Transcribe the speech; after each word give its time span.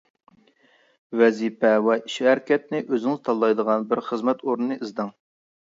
ۋەزىپە 1.19 1.73
ۋە 1.87 1.97
ئىش-ھەرىكەتنى 2.07 2.81
ئۆزىڭىز 2.87 3.23
تاللايدىغان 3.29 3.87
بىر 3.93 4.03
خىزمەت 4.11 4.43
ئورنىنى 4.49 4.81
ئىزدەڭ. 4.83 5.17